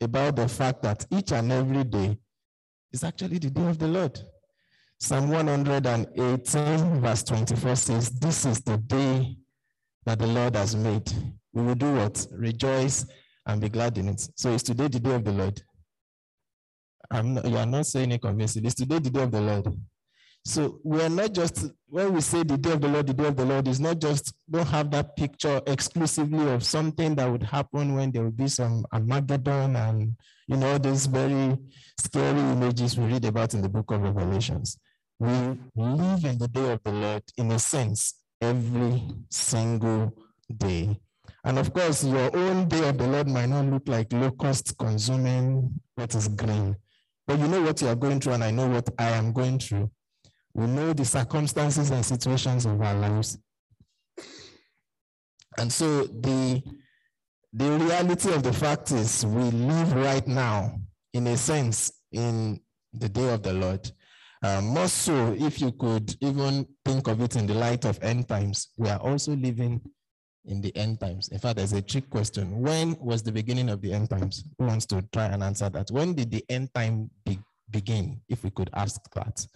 about 0.00 0.36
the 0.36 0.48
fact 0.48 0.82
that 0.82 1.06
each 1.10 1.32
and 1.32 1.50
every 1.52 1.84
day 1.84 2.18
is 2.92 3.04
actually 3.04 3.38
the 3.38 3.50
day 3.50 3.66
of 3.66 3.78
the 3.78 3.88
Lord. 3.88 4.18
Psalm 4.98 5.28
118, 5.28 7.00
verse 7.00 7.22
24 7.22 7.76
says, 7.76 8.10
This 8.10 8.46
is 8.46 8.60
the 8.60 8.78
day 8.78 9.36
that 10.06 10.18
the 10.18 10.26
Lord 10.26 10.56
has 10.56 10.74
made. 10.74 11.10
We 11.52 11.62
will 11.62 11.74
do 11.74 11.94
what? 11.94 12.26
Rejoice 12.32 13.06
and 13.46 13.60
be 13.60 13.68
glad 13.68 13.98
in 13.98 14.08
it. 14.08 14.26
So 14.36 14.50
is 14.50 14.62
today 14.62 14.88
the 14.88 15.00
day 15.00 15.14
of 15.14 15.24
the 15.24 15.32
Lord? 15.32 15.60
I'm 17.10 17.34
not, 17.34 17.46
you 17.46 17.56
are 17.56 17.66
not 17.66 17.86
saying 17.86 18.10
it 18.12 18.22
convincingly. 18.22 18.66
It's 18.66 18.74
today 18.74 18.98
the 18.98 19.10
day 19.10 19.22
of 19.22 19.30
the 19.30 19.40
Lord. 19.40 19.66
So 20.46 20.78
we're 20.84 21.08
not 21.08 21.32
just, 21.32 21.72
when 21.88 22.12
we 22.14 22.20
say 22.20 22.44
the 22.44 22.56
day 22.56 22.70
of 22.70 22.80
the 22.80 22.86
Lord, 22.86 23.08
the 23.08 23.14
day 23.14 23.26
of 23.26 23.36
the 23.36 23.44
Lord, 23.44 23.66
is 23.66 23.80
not 23.80 23.98
just, 23.98 24.32
don't 24.48 24.68
have 24.68 24.92
that 24.92 25.16
picture 25.16 25.60
exclusively 25.66 26.48
of 26.52 26.62
something 26.62 27.16
that 27.16 27.28
would 27.28 27.42
happen 27.42 27.96
when 27.96 28.12
there 28.12 28.22
will 28.22 28.30
be 28.30 28.46
some 28.46 28.86
Armageddon 28.92 29.74
and, 29.74 30.16
you 30.46 30.56
know, 30.56 30.78
those 30.78 31.06
very 31.06 31.58
scary 31.98 32.38
images 32.38 32.96
we 32.96 33.06
read 33.06 33.24
about 33.24 33.54
in 33.54 33.60
the 33.60 33.68
book 33.68 33.90
of 33.90 34.02
Revelations. 34.02 34.78
We 35.18 35.58
live 35.74 36.24
in 36.24 36.38
the 36.38 36.48
day 36.48 36.74
of 36.74 36.80
the 36.84 36.92
Lord 36.92 37.24
in 37.36 37.50
a 37.50 37.58
sense 37.58 38.14
every 38.40 39.02
single 39.28 40.16
day. 40.56 41.00
And 41.42 41.58
of 41.58 41.74
course, 41.74 42.04
your 42.04 42.34
own 42.36 42.68
day 42.68 42.88
of 42.88 42.98
the 42.98 43.08
Lord 43.08 43.26
might 43.26 43.46
not 43.46 43.64
look 43.64 43.88
like 43.88 44.12
locusts 44.12 44.70
consuming 44.70 45.80
what 45.96 46.14
is 46.14 46.28
green. 46.28 46.76
But 47.26 47.40
you 47.40 47.48
know 47.48 47.62
what 47.62 47.82
you 47.82 47.88
are 47.88 47.96
going 47.96 48.20
through, 48.20 48.34
and 48.34 48.44
I 48.44 48.52
know 48.52 48.68
what 48.68 48.88
I 48.96 49.08
am 49.08 49.32
going 49.32 49.58
through. 49.58 49.90
We 50.56 50.66
know 50.66 50.94
the 50.94 51.04
circumstances 51.04 51.90
and 51.90 52.02
situations 52.02 52.64
of 52.64 52.80
our 52.80 52.94
lives. 52.94 53.36
And 55.58 55.70
so 55.70 56.04
the, 56.04 56.62
the 57.52 57.72
reality 57.72 58.32
of 58.32 58.42
the 58.42 58.54
fact 58.54 58.90
is 58.90 59.26
we 59.26 59.50
live 59.50 59.92
right 59.92 60.26
now, 60.26 60.80
in 61.12 61.26
a 61.26 61.36
sense, 61.36 61.92
in 62.10 62.58
the 62.94 63.10
day 63.10 63.34
of 63.34 63.42
the 63.42 63.52
Lord. 63.52 63.92
Uh, 64.42 64.62
more 64.62 64.88
so, 64.88 65.36
if 65.38 65.60
you 65.60 65.72
could 65.72 66.16
even 66.22 66.66
think 66.86 67.06
of 67.06 67.20
it 67.20 67.36
in 67.36 67.46
the 67.46 67.54
light 67.54 67.84
of 67.84 68.02
end 68.02 68.26
times, 68.26 68.68
we 68.78 68.88
are 68.88 69.00
also 69.00 69.36
living 69.36 69.82
in 70.46 70.62
the 70.62 70.74
end 70.74 71.00
times. 71.00 71.28
In 71.28 71.38
fact, 71.38 71.58
there's 71.58 71.74
a 71.74 71.82
trick 71.82 72.08
question. 72.08 72.62
When 72.62 72.96
was 72.98 73.22
the 73.22 73.32
beginning 73.32 73.68
of 73.68 73.82
the 73.82 73.92
end 73.92 74.08
times? 74.08 74.44
Who 74.58 74.64
wants 74.64 74.86
to 74.86 75.04
try 75.12 75.26
and 75.26 75.42
answer 75.42 75.68
that? 75.68 75.90
When 75.90 76.14
did 76.14 76.30
the 76.30 76.42
end 76.48 76.72
time 76.72 77.10
be- 77.26 77.40
begin, 77.70 78.22
if 78.30 78.42
we 78.42 78.48
could 78.48 78.70
ask 78.72 79.02
that? 79.12 79.46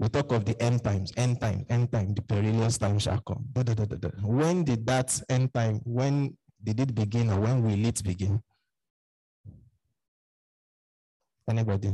We 0.00 0.08
talk 0.08 0.32
of 0.32 0.46
the 0.46 0.56
end 0.62 0.82
times, 0.82 1.12
end 1.18 1.42
time, 1.42 1.66
end 1.68 1.92
time, 1.92 2.14
the 2.14 2.22
perilous 2.22 2.78
time 2.78 2.98
shall 2.98 3.20
come. 3.20 3.44
Da, 3.52 3.62
da, 3.62 3.74
da, 3.74 3.84
da, 3.84 3.96
da. 3.96 4.08
When 4.24 4.64
did 4.64 4.86
that 4.86 5.12
end 5.28 5.52
time, 5.52 5.82
when 5.84 6.38
did 6.64 6.80
it 6.80 6.94
begin 6.94 7.28
or 7.28 7.40
when 7.40 7.62
will 7.62 7.84
it 7.84 8.02
begin? 8.02 8.40
Anybody? 11.46 11.92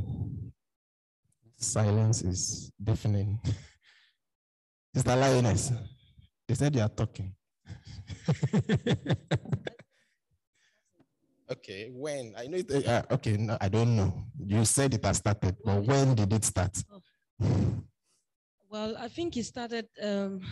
Silence 1.59 2.23
is 2.23 2.71
deafening. 2.79 3.41
Sister 4.95 5.17
Lioness, 5.17 5.73
they 6.47 6.55
said 6.55 6.77
you 6.77 6.83
are 6.83 6.89
talking. 6.89 7.35
okay, 11.51 11.91
when? 11.93 12.35
I 12.39 12.47
know 12.47 12.59
it, 12.59 12.87
uh, 12.87 13.03
okay, 13.11 13.37
no, 13.37 13.59
I 13.61 13.69
don't 13.69 13.97
know. 13.97 14.15
You 14.39 14.65
said 14.65 14.95
it 14.95 15.05
has 15.05 15.17
started, 15.17 15.57
but 15.65 15.83
when 15.83 16.15
did 16.15 16.33
it 16.33 16.45
start? 16.45 16.79
Well, 18.77 18.95
I 18.99 19.09
think 19.09 19.39
it 19.39 19.45
started 19.45 19.87
um, 20.03 20.43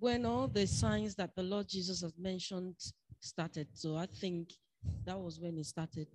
when 0.00 0.26
all 0.26 0.48
the 0.48 0.66
signs 0.66 1.14
that 1.14 1.36
the 1.36 1.44
Lord 1.44 1.68
Jesus 1.68 2.02
has 2.02 2.12
mentioned 2.18 2.74
started. 3.20 3.68
So 3.74 3.96
I 3.96 4.06
think 4.06 4.52
that 5.06 5.16
was 5.16 5.38
when 5.38 5.56
it 5.56 5.66
started. 5.66 6.08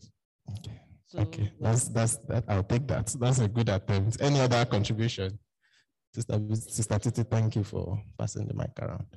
Okay. 0.59 0.81
So 1.05 1.19
Okay, 1.19 1.53
that's 1.61 1.87
that's 1.87 2.17
that. 2.27 2.43
I'll 2.49 2.63
take 2.63 2.85
that. 2.87 3.07
That's 3.17 3.39
a 3.39 3.47
good 3.47 3.69
attempt. 3.69 4.17
Any 4.19 4.41
other 4.41 4.65
contribution? 4.65 5.39
Sister, 6.13 6.41
Sister 6.55 6.99
Titi, 6.99 7.23
thank 7.23 7.55
you 7.55 7.63
for 7.63 8.03
passing 8.19 8.47
the 8.47 8.53
mic 8.53 8.71
around. 8.81 9.07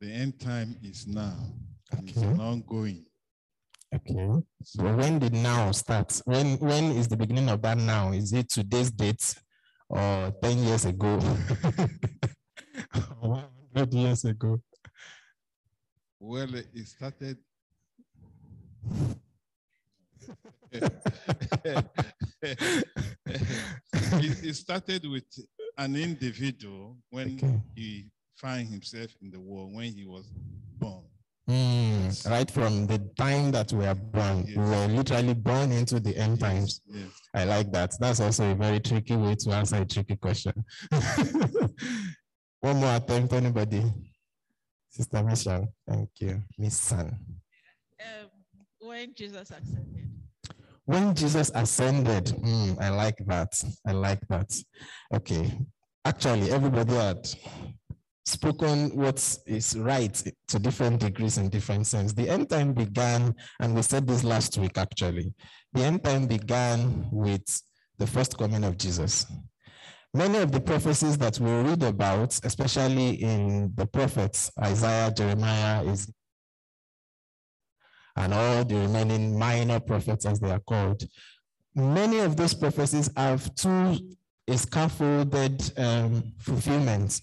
The 0.00 0.10
end 0.10 0.40
time 0.40 0.76
is 0.82 1.06
now. 1.06 1.38
and 1.92 2.08
It's 2.08 2.18
an 2.18 2.40
ongoing. 2.40 3.07
Okay. 3.94 4.28
So 4.62 4.84
when 4.84 5.18
did 5.18 5.32
now 5.32 5.72
start? 5.72 6.20
When 6.26 6.58
when 6.58 6.92
is 6.92 7.08
the 7.08 7.16
beginning 7.16 7.48
of 7.48 7.62
that 7.62 7.78
now? 7.78 8.12
Is 8.12 8.32
it 8.32 8.48
today's 8.50 8.90
date 8.90 9.34
or 9.88 10.32
10 10.42 10.58
years 10.64 10.84
ago? 10.84 11.18
100 13.20 13.94
years 13.94 14.24
ago? 14.26 14.60
Well, 16.20 16.54
it 16.54 16.86
started. 16.86 17.38
it, 20.72 20.92
it 24.12 24.54
started 24.54 25.06
with 25.08 25.24
an 25.78 25.96
individual 25.96 26.98
when 27.10 27.36
Okay. 27.36 27.58
he 27.74 28.10
found 28.36 28.68
himself 28.68 29.10
in 29.22 29.30
the 29.30 29.40
world 29.40 29.74
when 29.74 29.90
he 29.92 30.04
was 30.04 30.30
born. 30.78 31.07
Right 32.26 32.50
from 32.50 32.86
the 32.86 32.98
time 33.16 33.50
that 33.52 33.72
we 33.72 33.84
are 33.86 33.94
born, 33.94 34.44
we 34.48 34.56
were 34.62 34.86
literally 34.88 35.34
born 35.34 35.72
into 35.72 36.00
the 36.00 36.16
end 36.16 36.40
times. 36.40 36.80
Yes. 36.86 37.08
I 37.34 37.44
like 37.44 37.72
that. 37.72 37.92
That's 38.00 38.20
also 38.20 38.50
a 38.50 38.54
very 38.54 38.80
tricky 38.80 39.16
way 39.16 39.34
to 39.36 39.50
answer 39.52 39.76
a 39.76 39.84
tricky 39.84 40.16
question. 40.16 40.52
One 42.60 42.76
more 42.78 42.96
attempt, 42.96 43.32
anybody? 43.32 43.84
Sister 44.90 45.22
Michelle, 45.22 45.72
thank 45.88 46.08
you. 46.20 46.42
Miss 46.58 46.76
San. 46.80 47.06
um, 48.00 48.28
when 48.80 49.14
Jesus 49.14 49.50
ascended. 49.50 50.08
When 50.84 51.14
Jesus 51.14 51.50
ascended, 51.54 52.30
hmm, 52.30 52.72
I 52.80 52.88
like 52.88 53.18
that. 53.26 53.52
I 53.86 53.92
like 53.92 54.26
that. 54.28 54.50
Okay. 55.14 55.58
Actually, 56.04 56.50
everybody 56.50 56.94
had 56.94 57.28
spoken 58.28 58.90
what 58.94 59.18
is 59.46 59.76
right 59.78 60.22
to 60.48 60.58
different 60.58 61.00
degrees 61.00 61.38
in 61.38 61.48
different 61.48 61.86
sense. 61.86 62.12
The 62.12 62.28
end 62.28 62.50
time 62.50 62.72
began, 62.74 63.34
and 63.60 63.74
we 63.74 63.82
said 63.82 64.06
this 64.06 64.22
last 64.22 64.58
week 64.58 64.76
actually. 64.76 65.32
The 65.72 65.82
end 65.82 66.04
time 66.04 66.26
began 66.26 67.08
with 67.10 67.46
the 67.98 68.06
first 68.06 68.36
coming 68.36 68.64
of 68.64 68.76
Jesus. 68.76 69.26
Many 70.14 70.38
of 70.38 70.52
the 70.52 70.60
prophecies 70.60 71.18
that 71.18 71.38
we 71.38 71.50
read 71.50 71.82
about, 71.82 72.38
especially 72.44 73.22
in 73.22 73.72
the 73.74 73.86
prophets, 73.86 74.50
Isaiah, 74.58 75.10
Jeremiah, 75.10 75.84
is 75.84 76.10
and 78.16 78.34
all 78.34 78.64
the 78.64 78.74
remaining 78.74 79.38
minor 79.38 79.78
prophets, 79.78 80.26
as 80.26 80.40
they 80.40 80.50
are 80.50 80.60
called, 80.60 81.04
many 81.74 82.18
of 82.18 82.36
those 82.36 82.52
prophecies 82.52 83.08
have 83.16 83.54
two 83.54 83.96
scaffolded 84.56 85.72
um, 85.78 86.32
fulfillments, 86.38 87.22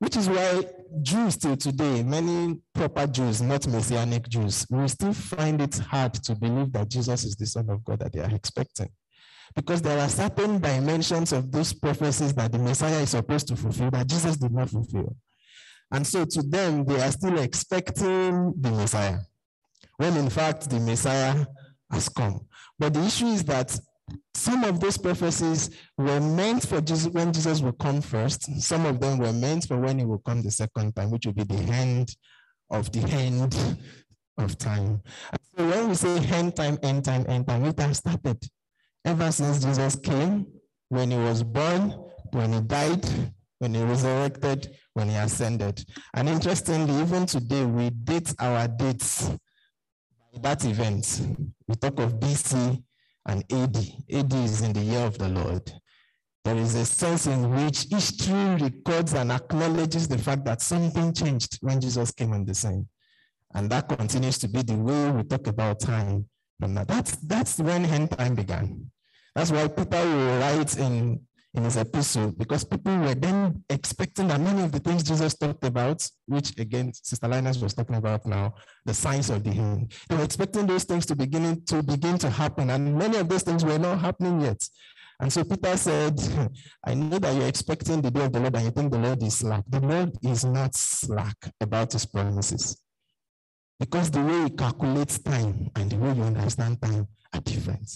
which 0.00 0.16
is 0.16 0.28
why 0.28 0.64
Jews 1.02 1.36
till 1.36 1.56
today, 1.56 2.02
many 2.02 2.58
proper 2.74 3.06
Jews, 3.06 3.40
not 3.42 3.66
Messianic 3.68 4.28
Jews, 4.28 4.66
will 4.70 4.88
still 4.88 5.12
find 5.12 5.60
it 5.60 5.78
hard 5.78 6.14
to 6.14 6.34
believe 6.34 6.72
that 6.72 6.88
Jesus 6.88 7.22
is 7.24 7.36
the 7.36 7.46
Son 7.46 7.68
of 7.70 7.84
God 7.84 8.00
that 8.00 8.12
they 8.12 8.20
are 8.20 8.34
expecting. 8.34 8.88
Because 9.54 9.82
there 9.82 9.98
are 9.98 10.08
certain 10.08 10.58
dimensions 10.60 11.32
of 11.32 11.52
those 11.52 11.72
prophecies 11.74 12.32
that 12.34 12.50
the 12.50 12.58
Messiah 12.58 13.02
is 13.02 13.10
supposed 13.10 13.46
to 13.48 13.56
fulfill 13.56 13.90
that 13.90 14.06
Jesus 14.06 14.36
did 14.36 14.52
not 14.52 14.70
fulfill. 14.70 15.14
And 15.92 16.06
so 16.06 16.24
to 16.24 16.42
them, 16.42 16.84
they 16.84 17.00
are 17.00 17.10
still 17.12 17.38
expecting 17.38 18.54
the 18.58 18.70
Messiah 18.70 19.18
when 19.98 20.16
in 20.16 20.30
fact 20.30 20.70
the 20.70 20.80
Messiah 20.80 21.44
has 21.90 22.08
come. 22.08 22.40
But 22.78 22.94
the 22.94 23.04
issue 23.04 23.26
is 23.26 23.44
that 23.44 23.78
some 24.34 24.64
of 24.64 24.80
those 24.80 24.96
prophecies 24.96 25.70
were 25.98 26.20
meant 26.20 26.66
for 26.66 26.80
Jesus 26.80 27.12
when 27.12 27.32
Jesus 27.32 27.60
will 27.60 27.72
come 27.72 28.00
first. 28.00 28.60
Some 28.60 28.86
of 28.86 29.00
them 29.00 29.18
were 29.18 29.32
meant 29.32 29.66
for 29.66 29.78
when 29.78 29.98
he 29.98 30.04
will 30.04 30.18
come 30.18 30.42
the 30.42 30.50
second 30.50 30.96
time, 30.96 31.10
which 31.10 31.26
will 31.26 31.34
be 31.34 31.44
the 31.44 31.62
end 31.72 32.14
of 32.70 32.90
the 32.92 33.00
end 33.10 33.56
of 34.38 34.56
time. 34.58 35.02
So 35.56 35.68
when 35.68 35.88
we 35.88 35.94
say 35.94 36.18
end 36.18 36.56
time, 36.56 36.78
end 36.82 37.04
time, 37.04 37.26
end 37.28 37.46
time, 37.46 37.64
it 37.64 37.78
has 37.78 37.98
started 37.98 38.38
ever 39.04 39.30
since 39.32 39.64
Jesus 39.64 39.96
came, 39.96 40.46
when 40.88 41.10
he 41.10 41.16
was 41.16 41.42
born, 41.42 41.94
when 42.32 42.52
he 42.52 42.60
died, 42.60 43.04
when 43.58 43.74
he 43.74 43.82
resurrected, 43.82 44.76
when 44.94 45.08
he 45.08 45.16
ascended. 45.16 45.84
And 46.14 46.28
interestingly, 46.28 47.00
even 47.00 47.26
today, 47.26 47.64
we 47.64 47.90
date 47.90 48.34
our 48.38 48.66
dates 48.68 49.28
by 50.32 50.40
that 50.40 50.64
event. 50.64 51.20
We 51.68 51.76
talk 51.76 52.00
of 52.00 52.14
BC 52.18 52.82
and 53.30 53.44
AD. 53.52 53.76
AD 54.12 54.32
is 54.32 54.60
in 54.62 54.72
the 54.72 54.80
year 54.80 55.06
of 55.06 55.16
the 55.16 55.28
Lord. 55.28 55.72
There 56.44 56.56
is 56.56 56.74
a 56.74 56.84
sense 56.84 57.26
in 57.26 57.54
which 57.54 57.86
history 57.88 58.56
records 58.56 59.14
and 59.14 59.30
acknowledges 59.30 60.08
the 60.08 60.18
fact 60.18 60.44
that 60.46 60.60
something 60.60 61.12
changed 61.12 61.58
when 61.60 61.80
Jesus 61.80 62.10
came 62.10 62.32
on 62.32 62.44
the 62.44 62.54
scene. 62.54 62.88
And 63.54 63.70
that 63.70 63.88
continues 63.88 64.38
to 64.38 64.48
be 64.48 64.62
the 64.62 64.74
way 64.74 65.10
we 65.12 65.22
talk 65.22 65.46
about 65.46 65.78
time 65.78 66.28
from 66.58 66.74
that. 66.74 66.88
That's, 66.88 67.16
that's 67.16 67.58
when 67.58 67.84
end 67.84 68.10
time 68.10 68.34
began. 68.34 68.90
That's 69.34 69.52
why 69.52 69.68
Peter 69.68 70.04
will 70.04 70.40
write 70.40 70.76
in, 70.76 71.20
in 71.54 71.64
his 71.64 71.76
epistle, 71.76 72.32
because 72.32 72.64
people 72.64 72.96
were 72.98 73.14
then 73.14 73.64
expecting 73.68 74.28
that 74.28 74.40
many 74.40 74.62
of 74.62 74.72
the 74.72 74.78
things 74.78 75.02
Jesus 75.02 75.34
talked 75.36 75.64
about, 75.64 76.08
which 76.26 76.56
again, 76.58 76.92
Sister 76.94 77.26
Linus 77.26 77.58
was 77.58 77.74
talking 77.74 77.96
about 77.96 78.24
now, 78.24 78.54
the 78.84 78.94
signs 78.94 79.30
of 79.30 79.42
the 79.42 79.50
end. 79.50 79.92
They 80.08 80.16
were 80.16 80.24
expecting 80.24 80.66
those 80.66 80.84
things 80.84 81.06
to 81.06 81.16
begin 81.16 81.64
to 81.66 81.82
begin 81.82 82.18
to 82.18 82.30
happen, 82.30 82.70
and 82.70 82.96
many 82.96 83.16
of 83.18 83.28
those 83.28 83.42
things 83.42 83.64
were 83.64 83.78
not 83.78 84.00
happening 84.00 84.40
yet. 84.40 84.62
And 85.20 85.30
so 85.30 85.44
Peter 85.44 85.76
said, 85.76 86.18
I 86.84 86.94
know 86.94 87.18
that 87.18 87.34
you're 87.34 87.46
expecting 87.46 88.00
the 88.00 88.10
day 88.10 88.24
of 88.24 88.32
the 88.32 88.40
Lord 88.40 88.54
and 88.54 88.64
you 88.64 88.70
think 88.70 88.90
the 88.90 88.98
Lord 88.98 89.22
is 89.22 89.38
slack. 89.38 89.64
The 89.68 89.80
Lord 89.80 90.12
is 90.22 90.44
not 90.46 90.74
slack 90.74 91.36
about 91.60 91.92
his 91.92 92.06
promises. 92.06 92.80
because 93.80 94.10
the 94.10 94.20
way 94.20 94.44
he 94.44 94.50
calculates 94.50 95.18
time 95.18 95.70
and 95.74 95.90
the 95.90 95.96
way 95.96 96.12
you 96.12 96.22
understand 96.22 96.80
time 96.82 97.08
are 97.32 97.40
different. 97.40 97.90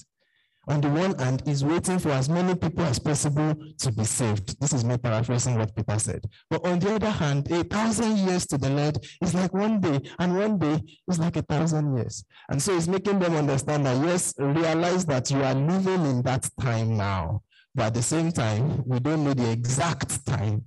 On 0.66 0.80
the 0.80 0.88
one 0.88 1.18
hand, 1.18 1.42
is 1.47 1.64
waiting 1.64 1.99
for 1.99 2.11
as 2.11 2.28
many 2.28 2.54
people 2.54 2.85
as 2.85 2.99
possible 2.99 3.54
to 3.78 3.92
be 3.92 4.04
saved. 4.04 4.59
This 4.61 4.73
is 4.73 4.85
me 4.85 4.97
paraphrasing 4.97 5.59
what 5.59 5.76
Peter 5.76 5.99
said. 5.99 6.25
But 6.49 6.66
on 6.66 6.78
the 6.78 6.94
other 6.94 7.11
hand, 7.11 7.50
a 7.52 7.64
thousand 7.64 8.16
years 8.18 8.47
to 8.47 8.59
the 8.59 8.71
Lord 8.71 8.99
is 9.23 9.35
like 9.35 9.52
one 9.52 9.80
day, 9.80 10.00
and 10.18 10.37
one 10.37 10.59
day 10.59 10.83
is 11.09 11.18
like 11.18 11.37
a 11.37 11.42
thousand 11.42 11.97
years. 11.97 12.25
And 12.49 12.62
so 12.62 12.75
it's 12.76 12.88
making 12.88 13.18
them 13.18 13.35
understand 13.35 13.85
that, 13.85 14.04
yes, 14.06 14.35
realize 14.38 15.04
that 15.06 15.30
you 15.30 15.42
are 15.42 15.54
living 15.54 16.06
in 16.06 16.23
that 16.23 16.49
time 16.61 16.97
now. 16.97 17.42
But 17.75 17.87
at 17.87 17.94
the 17.94 18.02
same 18.02 18.33
time, 18.33 18.85
we 18.87 19.00
don't 19.00 19.25
know 19.25 19.35
the 19.35 19.50
exact 19.50 20.25
time 20.25 20.66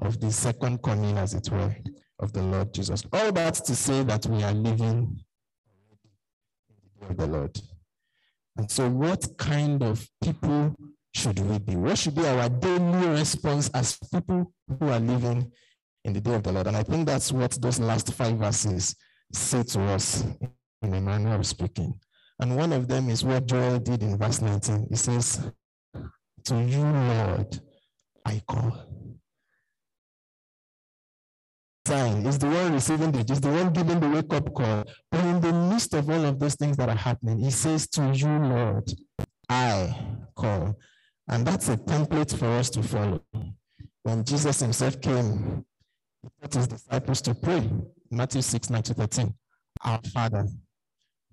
of 0.00 0.20
the 0.20 0.30
second 0.30 0.82
coming, 0.82 1.18
as 1.18 1.34
it 1.34 1.50
were, 1.50 1.74
of 2.20 2.32
the 2.32 2.42
Lord 2.42 2.72
Jesus. 2.72 3.02
All 3.12 3.32
that 3.32 3.54
to 3.54 3.74
say 3.74 4.02
that 4.04 4.26
we 4.26 4.42
are 4.44 4.52
living 4.52 5.18
in 5.80 5.96
the 7.00 7.06
day 7.06 7.10
of 7.10 7.16
the 7.16 7.26
Lord. 7.26 7.60
And 8.56 8.70
so, 8.70 8.88
what 8.88 9.26
kind 9.36 9.82
of 9.82 10.06
people 10.22 10.74
should 11.14 11.38
we 11.40 11.58
be? 11.58 11.76
What 11.76 11.98
should 11.98 12.14
be 12.14 12.26
our 12.26 12.48
daily 12.48 13.08
response 13.08 13.68
as 13.74 13.98
people 14.12 14.52
who 14.78 14.88
are 14.88 15.00
living 15.00 15.50
in 16.04 16.12
the 16.12 16.20
day 16.20 16.34
of 16.34 16.42
the 16.42 16.52
Lord? 16.52 16.66
And 16.66 16.76
I 16.76 16.82
think 16.82 17.06
that's 17.06 17.32
what 17.32 17.52
those 17.60 17.80
last 17.80 18.12
five 18.14 18.36
verses 18.36 18.94
say 19.32 19.62
to 19.64 19.80
us 19.82 20.24
in 20.82 20.94
a 20.94 21.00
manner 21.00 21.34
of 21.34 21.46
speaking. 21.46 21.98
And 22.40 22.56
one 22.56 22.72
of 22.72 22.88
them 22.88 23.08
is 23.08 23.24
what 23.24 23.46
Joel 23.46 23.78
did 23.78 24.02
in 24.02 24.18
verse 24.18 24.40
19. 24.40 24.88
He 24.90 24.96
says, 24.96 25.50
To 26.44 26.60
you, 26.62 26.82
Lord, 26.82 27.60
I 28.24 28.42
call. 28.46 28.86
Sign 31.86 32.24
is 32.24 32.38
the 32.38 32.46
one 32.46 32.72
receiving 32.72 33.12
the 33.12 33.20
is 33.30 33.42
the 33.42 33.50
one 33.50 33.70
giving 33.70 34.00
the 34.00 34.08
wake 34.08 34.32
up 34.32 34.54
call. 34.54 34.84
But 35.10 35.24
in 35.24 35.40
the 35.40 35.52
midst 35.52 35.92
of 35.92 36.08
all 36.08 36.24
of 36.24 36.38
those 36.38 36.54
things 36.54 36.78
that 36.78 36.88
are 36.88 36.96
happening, 36.96 37.38
he 37.38 37.50
says, 37.50 37.86
To 37.88 38.10
you, 38.10 38.26
Lord, 38.26 38.90
I 39.50 39.94
call. 40.34 40.78
And 41.28 41.46
that's 41.46 41.68
a 41.68 41.76
template 41.76 42.34
for 42.38 42.46
us 42.46 42.70
to 42.70 42.82
follow. 42.82 43.20
When 44.02 44.24
Jesus 44.24 44.60
himself 44.60 44.98
came, 45.02 45.66
he 46.22 46.28
taught 46.40 46.54
his 46.54 46.68
disciples 46.68 47.20
to 47.22 47.34
pray. 47.34 47.70
Matthew 48.10 48.40
6, 48.40 48.70
9 48.70 48.82
to 48.82 48.94
13. 48.94 49.34
Our 49.84 50.00
Father, 50.14 50.46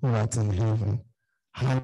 who 0.01 0.07
art 0.09 0.35
in 0.35 0.51
heaven, 0.51 0.99
hallowed 1.53 1.83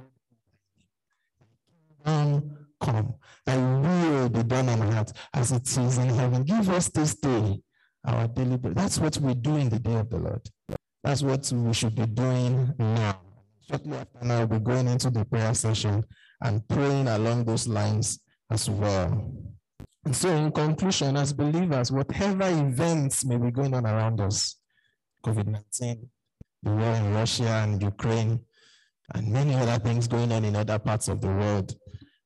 kingdom 2.06 2.68
come, 2.82 3.16
thy 3.46 3.56
will 3.56 4.28
be 4.28 4.44
done 4.44 4.68
on 4.68 4.82
earth 4.94 5.14
as 5.34 5.54
it 5.54 5.66
is 5.66 5.98
in 5.98 6.10
heaven. 6.10 6.44
Give 6.44 6.70
us 6.70 6.90
this 6.90 7.16
day 7.16 7.62
our 8.06 8.28
daily 8.28 8.58
bread. 8.58 8.76
That's 8.76 9.00
what 9.00 9.18
we 9.18 9.34
do 9.34 9.58
in 9.58 9.70
the 9.70 9.80
day 9.80 9.96
of 9.96 10.10
the 10.10 10.18
Lord. 10.18 10.50
That's 11.04 11.22
what 11.22 11.52
we 11.52 11.74
should 11.74 11.96
be 11.96 12.06
doing 12.06 12.74
now. 12.78 13.22
Shortly 13.70 13.98
after 13.98 14.26
now, 14.26 14.46
we'll 14.46 14.60
be 14.60 14.66
going 14.66 14.88
into 14.88 15.10
the 15.10 15.26
prayer 15.26 15.54
session 15.54 16.04
and 16.42 16.68
praying 16.68 17.08
along 17.08 17.46
those 17.46 17.68
lines 17.68 18.20
as 18.50 18.70
well. 18.70 19.34
And 20.06 20.16
so, 20.16 20.30
in 20.30 20.52
conclusion, 20.52 21.18
as 21.18 21.34
believers, 21.34 21.92
whatever 21.92 22.48
events 22.48 23.26
may 23.26 23.38
be 23.38 23.52
going 23.52 23.74
on 23.74 23.86
around 23.86 24.22
us, 24.22 24.56
COVID 25.26 25.48
19, 25.48 26.10
the 26.64 26.72
war 26.72 26.94
in 26.94 27.14
Russia 27.14 27.50
and 27.64 27.82
Ukraine, 27.82 28.40
and 29.14 29.28
many 29.28 29.54
other 29.54 29.80
things 29.80 30.08
going 30.08 30.32
on 30.32 30.46
in 30.46 30.56
other 30.56 30.80
parts 30.80 31.10
of 31.10 31.20
the 31.20 31.28
world, 31.28 31.76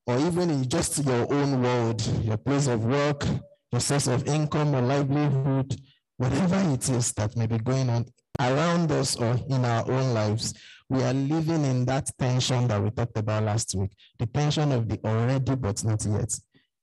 or 0.05 0.19
even 0.19 0.51
in 0.51 0.67
just 0.67 1.03
your 1.03 1.31
own 1.33 1.61
world, 1.63 2.01
your 2.23 2.37
place 2.37 2.67
of 2.67 2.85
work, 2.85 3.25
your 3.71 3.81
source 3.81 4.07
of 4.07 4.27
income 4.27 4.75
or 4.75 4.81
livelihood, 4.81 5.79
whatever 6.17 6.57
it 6.73 6.89
is 6.89 7.13
that 7.13 7.35
may 7.37 7.47
be 7.47 7.57
going 7.57 7.89
on 7.89 8.05
around 8.39 8.91
us 8.91 9.15
or 9.15 9.39
in 9.49 9.63
our 9.63 9.89
own 9.89 10.13
lives, 10.13 10.53
we 10.89 11.01
are 11.03 11.13
living 11.13 11.63
in 11.63 11.85
that 11.85 12.09
tension 12.19 12.67
that 12.67 12.81
we 12.81 12.89
talked 12.91 13.17
about 13.17 13.43
last 13.43 13.73
week 13.75 13.91
the 14.19 14.25
tension 14.25 14.71
of 14.73 14.89
the 14.89 14.99
already 15.05 15.55
but 15.55 15.83
not 15.85 16.05
yet. 16.05 16.33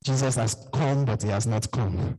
Jesus 0.05 0.37
has 0.37 0.69
come, 0.73 1.05
but 1.05 1.23
he 1.23 1.29
has 1.29 1.47
not 1.47 1.71
come. 1.71 2.17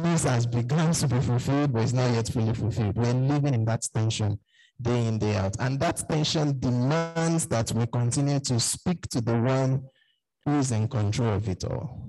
This 0.00 0.24
has 0.24 0.46
begun 0.46 0.92
to 0.92 1.08
be 1.08 1.20
fulfilled, 1.20 1.72
but 1.72 1.82
it's 1.82 1.92
not 1.92 2.12
yet 2.12 2.28
fully 2.28 2.54
fulfilled. 2.54 2.96
We're 2.96 3.12
living 3.12 3.54
in 3.54 3.64
that 3.66 3.86
tension 3.92 4.38
day 4.80 5.06
in, 5.06 5.18
day 5.18 5.36
out. 5.36 5.56
And 5.58 5.80
that 5.80 6.08
tension 6.08 6.58
demands 6.58 7.46
that 7.46 7.72
we 7.72 7.86
continue 7.86 8.40
to 8.40 8.60
speak 8.60 9.02
to 9.08 9.20
the 9.20 9.38
one 9.38 9.84
who 10.44 10.58
is 10.58 10.70
in 10.70 10.86
control 10.88 11.34
of 11.34 11.48
it 11.48 11.64
all 11.64 12.08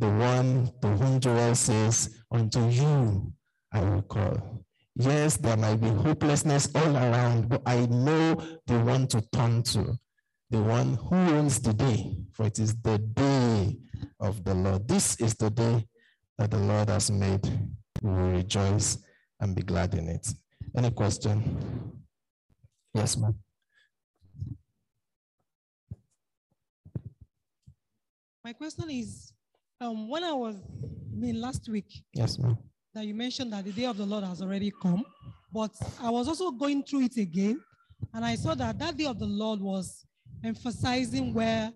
the 0.00 0.08
one 0.08 0.72
to 0.80 0.88
whom 0.88 1.20
Joel 1.20 1.54
says, 1.54 2.16
Unto 2.30 2.66
you 2.68 3.32
I 3.70 3.80
will 3.84 4.02
call. 4.02 4.64
Yes, 4.96 5.36
there 5.36 5.56
might 5.58 5.76
be 5.80 5.88
hopelessness 5.88 6.70
all 6.74 6.96
around, 6.96 7.48
but 7.50 7.62
I 7.66 7.86
know 7.86 8.34
the 8.66 8.80
one 8.80 9.06
to 9.08 9.20
turn 9.32 9.62
to, 9.64 9.98
the 10.48 10.60
one 10.60 10.94
who 10.94 11.16
owns 11.16 11.60
the 11.60 11.74
day, 11.74 12.16
for 12.32 12.46
it 12.46 12.58
is 12.58 12.74
the 12.80 12.98
day 12.98 13.76
of 14.18 14.42
the 14.42 14.54
Lord. 14.54 14.88
This 14.88 15.20
is 15.20 15.34
the 15.34 15.50
day 15.50 15.86
that 16.38 16.50
the 16.50 16.58
Lord 16.58 16.88
has 16.88 17.10
made. 17.10 17.44
We 18.02 18.10
will 18.10 18.30
rejoice 18.30 18.98
and 19.38 19.54
be 19.54 19.62
glad 19.62 19.94
in 19.94 20.08
it. 20.08 20.32
Any 20.76 20.90
question? 20.90 22.00
Yes, 22.94 23.18
ma'am. 23.18 23.34
My 28.42 28.54
question 28.54 28.90
is 28.90 29.32
um, 29.80 30.08
when 30.08 30.24
I 30.24 30.32
was, 30.32 30.56
I 30.56 31.16
mean, 31.16 31.40
last 31.40 31.68
week, 31.68 31.86
Yes, 32.12 32.38
ma'am. 32.38 32.56
that 32.94 33.06
you 33.06 33.14
mentioned 33.14 33.52
that 33.52 33.64
the 33.64 33.72
day 33.72 33.86
of 33.86 33.96
the 33.96 34.04
Lord 34.06 34.24
has 34.24 34.42
already 34.42 34.72
come, 34.82 35.04
but 35.52 35.70
I 36.00 36.10
was 36.10 36.28
also 36.28 36.50
going 36.50 36.82
through 36.82 37.02
it 37.04 37.16
again, 37.16 37.60
and 38.14 38.24
I 38.24 38.34
saw 38.36 38.54
that 38.54 38.78
that 38.78 38.96
day 38.96 39.06
of 39.06 39.18
the 39.18 39.26
Lord 39.26 39.60
was 39.60 40.04
emphasizing 40.44 41.32
where 41.34 41.72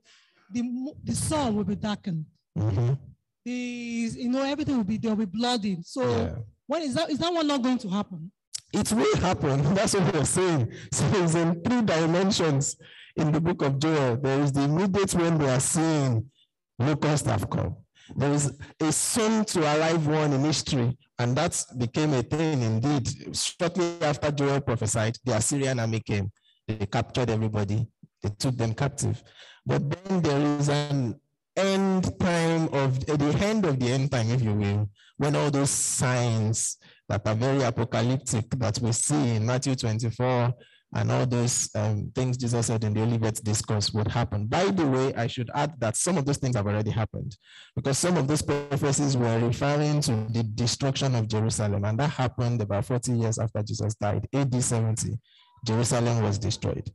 the, 0.52 0.92
the 1.02 1.14
sun 1.14 1.56
will 1.56 1.64
be 1.64 1.74
darkened. 1.76 2.24
Mhm. 2.56 2.98
The, 3.44 3.50
you 3.52 4.28
know, 4.30 4.42
everything 4.42 4.76
will 4.76 4.84
be, 4.84 4.96
there 4.96 5.10
will 5.14 5.26
be 5.26 5.38
blood 5.38 5.64
in. 5.64 5.82
So 5.82 6.02
Yeah. 6.08 6.34
when 6.66 6.82
is 6.82 6.94
that, 6.94 7.10
is 7.10 7.18
that 7.18 7.32
one 7.32 7.46
not 7.46 7.62
going 7.62 7.78
to 7.78 7.88
happen? 7.88 8.30
It 8.72 8.90
will 8.92 9.16
happen. 9.16 9.62
That's 9.74 9.94
what 9.94 10.12
we're 10.14 10.24
saying. 10.24 10.72
So 10.92 11.04
it's 11.14 11.34
in 11.34 11.60
three 11.62 11.82
dimensions 11.82 12.76
in 13.16 13.32
the 13.32 13.40
book 13.40 13.62
of 13.62 13.78
Joel. 13.78 14.16
There 14.16 14.40
is 14.40 14.52
the 14.52 14.62
immediate 14.62 15.14
when 15.14 15.36
they 15.38 15.48
are 15.48 15.60
seeing 15.60 16.30
locusts 16.78 17.28
have 17.28 17.48
come. 17.50 17.76
There 18.16 18.32
is 18.32 18.52
a 18.80 18.92
soon 18.92 19.44
to 19.46 19.60
arrive 19.62 20.06
one 20.06 20.32
in 20.32 20.44
history, 20.44 20.96
and 21.18 21.36
that 21.36 21.64
became 21.78 22.12
a 22.12 22.22
thing 22.22 22.62
indeed. 22.62 23.36
Shortly 23.36 23.96
after 24.02 24.30
Joel 24.30 24.60
prophesied, 24.60 25.16
the 25.24 25.36
Assyrian 25.36 25.80
army 25.80 26.00
came. 26.00 26.30
They 26.66 26.86
captured 26.86 27.30
everybody. 27.30 27.86
They 28.22 28.30
took 28.30 28.56
them 28.56 28.74
captive. 28.74 29.22
But 29.66 29.90
then 29.90 30.22
there 30.22 30.58
is 30.58 30.68
an 30.68 31.18
end 31.56 32.18
time 32.18 32.68
of 32.74 33.08
at 33.08 33.18
the 33.18 33.36
end 33.40 33.64
of 33.64 33.78
the 33.78 33.90
end 33.90 34.10
time, 34.10 34.30
if 34.30 34.42
you 34.42 34.52
will, 34.52 34.90
when 35.16 35.36
all 35.36 35.50
those 35.50 35.70
signs 35.70 36.78
that 37.08 37.26
are 37.26 37.34
very 37.34 37.62
apocalyptic 37.62 38.50
that 38.50 38.78
we 38.80 38.92
see 38.92 39.36
in 39.36 39.46
Matthew 39.46 39.74
24 39.74 40.52
and 40.94 41.11
all 41.11 41.26
those 41.26 41.68
um, 41.74 42.11
things 42.14 42.37
Jesus 42.37 42.68
said 42.68 42.85
in 42.85 42.94
the 42.94 43.02
Olivet 43.02 43.42
discourse 43.42 43.92
would 43.92 44.07
happen. 44.07 44.46
By 44.46 44.66
the 44.66 44.87
way, 44.87 45.12
I 45.14 45.26
should 45.26 45.50
add 45.54 45.74
that 45.80 45.96
some 45.96 46.16
of 46.16 46.24
those 46.24 46.38
things 46.38 46.54
have 46.54 46.66
already 46.66 46.90
happened 46.90 47.37
because 47.74 47.98
some 47.98 48.16
of 48.16 48.28
those 48.28 48.42
prophecies 48.42 49.16
were 49.16 49.38
referring 49.40 50.00
to 50.02 50.12
the 50.30 50.44
destruction 50.54 51.16
of 51.16 51.28
Jerusalem, 51.28 51.85
and 51.85 51.98
that 51.98 52.11
happened 52.11 52.62
about 52.62 52.85
40 52.85 53.12
years 53.12 53.38
after 53.38 53.62
Jesus 53.62 53.94
died, 53.96 54.28
AD 54.33 54.62
70. 54.62 55.18
Jerusalem 55.66 56.22
was 56.22 56.38
destroyed. 56.38 56.88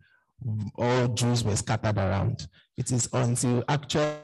All 0.75 1.07
Jews 1.09 1.43
were 1.43 1.55
scattered 1.57 1.97
around. 1.97 2.47
It 2.77 2.91
is 2.91 3.09
until 3.11 3.63
actually 3.67 4.15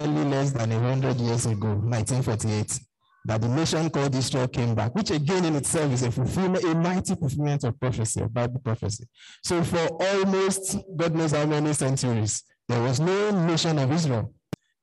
less 0.00 0.52
than 0.52 0.70
100 0.70 1.16
years 1.16 1.46
ago, 1.46 1.74
1948, 1.74 2.78
that 3.24 3.40
the 3.42 3.48
nation 3.48 3.90
called 3.90 4.14
Israel 4.14 4.48
came 4.48 4.74
back, 4.74 4.94
which 4.94 5.10
again 5.10 5.44
in 5.44 5.56
itself 5.56 5.92
is 5.92 6.02
a 6.02 6.10
fulfillment, 6.10 6.64
a 6.64 6.74
mighty 6.74 7.14
fulfillment 7.14 7.64
of 7.64 7.78
prophecy, 7.78 8.20
of 8.22 8.32
Bible 8.32 8.60
prophecy. 8.60 9.06
So 9.42 9.62
for 9.62 9.86
almost 10.02 10.76
God 10.96 11.14
knows 11.14 11.32
how 11.32 11.46
many 11.46 11.72
centuries, 11.72 12.44
there 12.68 12.82
was 12.82 13.00
no 13.00 13.30
nation 13.46 13.78
of 13.78 13.92
Israel. 13.92 14.32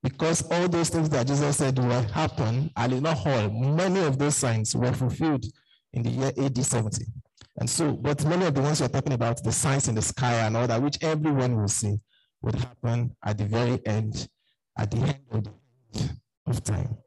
Because 0.03 0.49
all 0.51 0.69
those 0.69 0.89
things 0.89 1.09
that 1.09 1.25
Jesus 1.25 1.57
said 1.57 1.77
will 1.79 2.03
happen, 2.03 2.69
and 2.77 3.01
not 3.01 3.25
all, 3.25 3.49
many 3.49 4.01
of 4.01 4.19
those 4.19 4.37
signs 4.37 4.75
were 4.75 4.93
fulfilled 4.93 5.43
in 5.93 6.03
the 6.03 6.09
year 6.09 6.31
AD 6.37 6.57
70. 6.63 7.05
And 7.59 7.67
so, 7.67 7.93
but 7.93 8.23
many 8.23 8.45
of 8.45 8.53
the 8.53 8.61
ones 8.61 8.79
we're 8.79 8.89
talking 8.89 9.13
about, 9.13 9.43
the 9.43 9.51
signs 9.51 9.87
in 9.87 9.95
the 9.95 10.01
sky 10.03 10.45
and 10.45 10.55
all 10.55 10.67
that, 10.67 10.81
which 10.81 10.99
everyone 11.01 11.59
will 11.59 11.67
see, 11.67 11.99
would 12.43 12.53
happen 12.53 13.15
at 13.25 13.39
the 13.39 13.45
very 13.45 13.83
end, 13.87 14.29
at 14.77 14.91
the 14.91 14.97
end 14.97 15.17
of, 15.31 15.43
the 15.93 15.99
end 15.99 16.19
of 16.45 16.63
time 16.63 16.97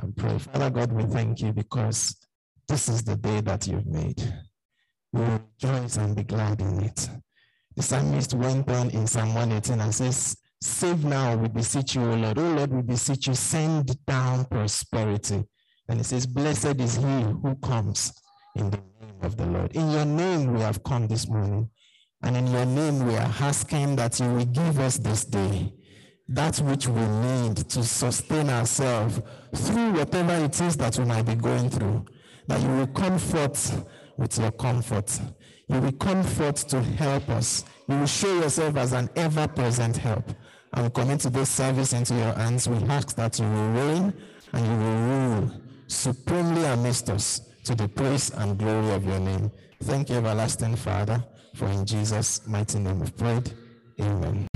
and 0.00 0.16
pray. 0.16 0.38
Father 0.38 0.70
God, 0.70 0.92
we 0.92 1.04
thank 1.04 1.40
you 1.40 1.52
because 1.52 2.16
this 2.68 2.88
is 2.88 3.02
the 3.02 3.16
day 3.16 3.40
that 3.40 3.66
you've 3.66 3.86
made. 3.86 4.20
We 5.12 5.22
will 5.22 5.40
rejoice 5.60 5.96
and 5.96 6.14
be 6.14 6.22
glad 6.22 6.60
in 6.60 6.82
it. 6.84 7.08
The 7.76 7.82
psalmist 7.82 8.34
went 8.34 8.70
on 8.70 8.90
in 8.90 9.06
Psalm 9.06 9.34
118 9.34 9.80
and 9.80 9.94
says, 9.94 10.36
Save 10.60 11.04
now, 11.04 11.36
we 11.36 11.48
beseech 11.48 11.94
you, 11.94 12.02
O 12.02 12.14
Lord. 12.14 12.38
O 12.38 12.42
Lord, 12.42 12.72
we 12.72 12.82
beseech 12.82 13.28
you, 13.28 13.34
send 13.34 14.04
down 14.04 14.44
prosperity. 14.46 15.44
And 15.88 16.00
it 16.00 16.04
says, 16.04 16.26
Blessed 16.26 16.80
is 16.80 16.96
he 16.96 17.22
who 17.42 17.54
comes 17.62 18.12
in 18.56 18.70
the 18.70 18.78
name 18.78 19.22
of 19.22 19.36
the 19.36 19.46
Lord. 19.46 19.72
In 19.76 19.90
your 19.90 20.04
name 20.04 20.52
we 20.52 20.60
have 20.60 20.82
come 20.82 21.06
this 21.06 21.28
morning. 21.28 21.70
And 22.22 22.36
in 22.36 22.48
your 22.48 22.66
name 22.66 23.06
we 23.06 23.14
are 23.14 23.32
asking 23.40 23.96
that 23.96 24.18
you 24.18 24.26
will 24.26 24.44
give 24.44 24.80
us 24.80 24.98
this 24.98 25.24
day 25.24 25.72
that 26.28 26.58
which 26.58 26.86
we 26.86 27.00
need 27.00 27.56
to 27.56 27.82
sustain 27.82 28.50
ourselves 28.50 29.20
through 29.54 29.92
whatever 29.92 30.34
it 30.44 30.60
is 30.60 30.76
that 30.76 30.98
we 30.98 31.04
might 31.04 31.22
be 31.22 31.34
going 31.34 31.70
through. 31.70 32.04
That 32.46 32.60
you 32.60 32.68
will 32.68 32.86
comfort 32.88 33.58
with 34.16 34.38
your 34.38 34.50
comfort. 34.52 35.18
You 35.68 35.80
will 35.80 35.92
comfort 35.92 36.56
to 36.56 36.82
help 36.82 37.28
us. 37.30 37.64
You 37.88 37.98
will 37.98 38.06
show 38.06 38.34
yourself 38.40 38.76
as 38.76 38.92
an 38.92 39.08
ever 39.16 39.48
present 39.48 39.96
help. 39.96 40.24
And 40.74 40.84
we 40.84 40.90
commit 40.90 41.20
to 41.20 41.30
this 41.30 41.48
service 41.48 41.92
into 41.92 42.14
your 42.14 42.32
hands. 42.34 42.68
We 42.68 42.76
ask 42.88 43.16
that 43.16 43.38
you 43.38 43.46
will 43.46 43.70
reign 43.70 44.14
and 44.52 44.66
you 44.66 44.72
will 44.72 44.98
rule 45.08 45.52
supremely 45.86 46.64
amidst 46.64 47.08
us 47.10 47.40
to 47.64 47.74
the 47.74 47.88
praise 47.88 48.30
and 48.30 48.58
glory 48.58 48.92
of 48.92 49.04
your 49.04 49.20
name. 49.20 49.50
Thank 49.82 50.10
you, 50.10 50.16
everlasting 50.16 50.76
Father, 50.76 51.24
for 51.54 51.66
in 51.68 51.86
Jesus' 51.86 52.46
mighty 52.46 52.78
name 52.78 53.00
we've 53.00 53.16
prayed. 53.16 53.52
Amen. 54.00 54.47